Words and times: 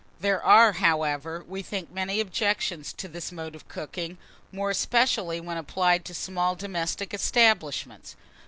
THERE 0.19 0.41
ARE, 0.41 0.71
HOWEVER, 0.71 1.43
WE 1.47 1.61
THINK, 1.61 1.91
MANY 1.91 2.19
OBJECTIONS 2.21 2.91
to 2.93 3.07
this 3.07 3.31
mode 3.31 3.53
of 3.53 3.67
cooking, 3.67 4.17
more 4.51 4.71
especially 4.71 5.39
when 5.39 5.57
applied 5.57 6.05
to 6.05 6.15
small 6.15 6.55
domestic 6.55 7.13
establishments. 7.13 8.15